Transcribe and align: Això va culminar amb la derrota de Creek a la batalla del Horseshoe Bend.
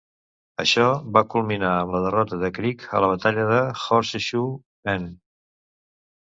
Això 0.61 0.85
va 1.17 1.21
culminar 1.33 1.73
amb 1.81 1.93
la 1.95 2.01
derrota 2.05 2.39
de 2.45 2.49
Creek 2.55 2.87
a 2.97 3.03
la 3.05 3.11
batalla 3.13 3.45
del 3.53 3.69
Horseshoe 3.83 4.49
Bend. 4.91 5.15